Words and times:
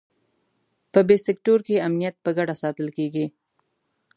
په 0.91 0.99
بي 1.07 1.17
سیکټور 1.25 1.59
کې 1.67 1.83
امنیت 1.87 2.15
په 2.23 2.29
ګډه 2.37 2.53
ساتل 2.63 2.87
کېږي. 2.97 3.25